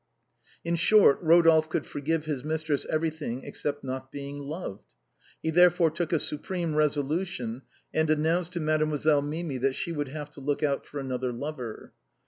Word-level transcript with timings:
In 0.65 0.77
short, 0.77 1.19
Ro 1.21 1.43
dolphe 1.43 1.69
could 1.69 1.85
forgive 1.85 2.25
his 2.25 2.43
mistress 2.43 2.87
everything 2.89 3.43
except 3.43 3.83
not 3.83 4.11
being 4.11 4.39
loved. 4.39 4.95
He 5.43 5.51
therefore 5.51 5.91
took 5.91 6.11
a 6.11 6.17
supreme 6.17 6.73
resolution, 6.73 7.61
and 7.93 8.09
announced 8.09 8.53
to 8.53 8.59
Mademoiselle 8.59 9.21
Mimi 9.21 9.59
that 9.59 9.75
she 9.75 9.91
would 9.91 10.07
have 10.07 10.31
to 10.31 10.41
look 10.41 10.63
out 10.63 10.87
for 10.87 10.99
another 10.99 11.31
lover. 11.31 11.93